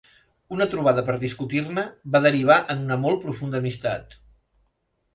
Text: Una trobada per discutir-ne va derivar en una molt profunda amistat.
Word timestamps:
Una 0.55 0.65
trobada 0.71 1.03
per 1.09 1.17
discutir-ne 1.25 1.85
va 2.17 2.23
derivar 2.25 2.59
en 2.77 2.83
una 2.89 3.01
molt 3.07 3.25
profunda 3.29 3.65
amistat. 3.65 4.21